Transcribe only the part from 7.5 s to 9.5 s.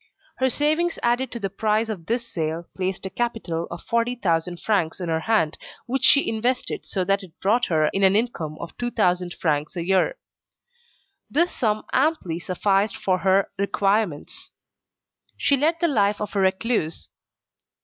her in an income of 2,000